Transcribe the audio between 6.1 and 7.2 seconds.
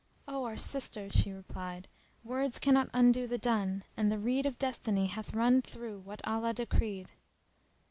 Allah decreed."